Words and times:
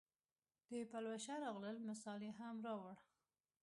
د 0.69 0.73
پلوشه 0.91 1.33
راغلل 1.43 1.77
مثال 1.89 2.19
یې 2.27 2.31
هم 2.39 2.55
راووړ. 2.65 2.95